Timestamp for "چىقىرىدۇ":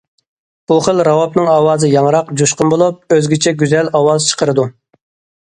4.33-4.69